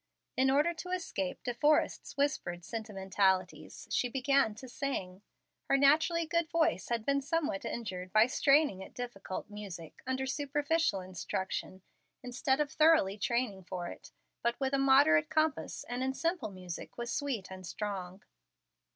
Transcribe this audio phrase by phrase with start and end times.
[0.35, 5.21] In order to escape De Forrest's whispered sentimentalities, she began to sing.
[5.69, 11.01] Her naturally good voice had been somewhat injured by straining at difficult music, under superficial
[11.01, 11.83] instruction,
[12.23, 14.11] instead of thorough training for it,
[14.41, 18.23] but within a moderate compass, and in simple music, was sweet and strong.